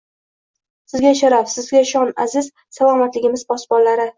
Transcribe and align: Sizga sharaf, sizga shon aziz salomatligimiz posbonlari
Sizga 0.93 1.11
sharaf, 1.19 1.51
sizga 1.57 1.83
shon 1.93 2.11
aziz 2.27 2.51
salomatligimiz 2.79 3.49
posbonlari 3.53 4.09